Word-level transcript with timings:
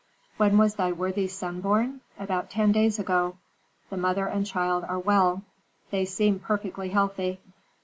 "When 0.37 0.57
was 0.57 0.73
thy 0.77 0.91
worthy 0.91 1.27
son 1.27 1.61
born? 1.61 2.01
About 2.17 2.49
ten 2.49 2.71
days 2.71 2.97
ago. 2.97 3.37
The 3.91 3.97
mother 3.97 4.25
and 4.25 4.47
child 4.47 4.83
are 4.85 4.97
well; 4.97 5.43
they 5.91 6.05
seem 6.05 6.39
perfectly 6.39 6.89
healthy. 6.89 7.39